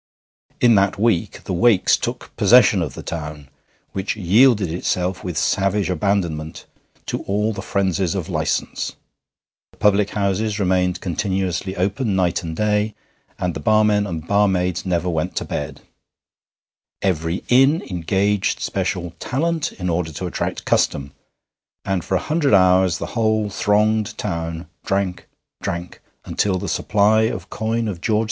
[0.59, 3.49] In that week the Wakes took possession of the town,
[3.91, 6.65] which yielded itself with savage abandonment
[7.05, 8.95] to all the frenzies of license.
[9.71, 12.95] The public houses remained continuously open night and day,
[13.37, 15.81] and the barmen and barmaids never went to bed;
[17.03, 21.13] every inn engaged special 'talent' in order to attract custom,
[21.85, 25.27] and for a hundred hours the whole thronged town drank,
[25.61, 28.19] drank, until the supply of coin of George IV.